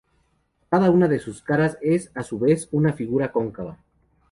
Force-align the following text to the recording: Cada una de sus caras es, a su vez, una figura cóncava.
Cada 0.71 0.89
una 0.89 1.07
de 1.07 1.19
sus 1.19 1.43
caras 1.43 1.77
es, 1.79 2.11
a 2.15 2.23
su 2.23 2.39
vez, 2.39 2.67
una 2.71 2.91
figura 2.93 3.31
cóncava. 3.31 3.77